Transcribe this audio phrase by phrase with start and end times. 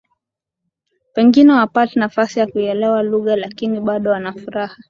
[1.13, 4.77] Pengine hawapati nafasi ya kuielewa lugha lakini bado wana furaha